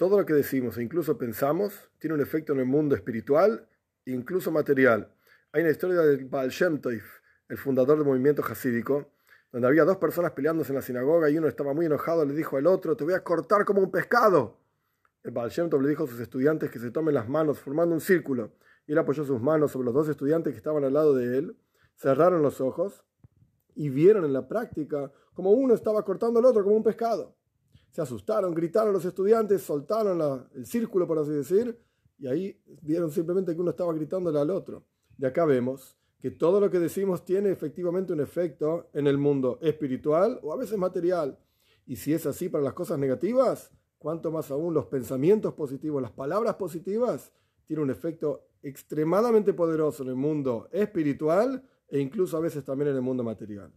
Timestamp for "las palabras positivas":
46.02-47.32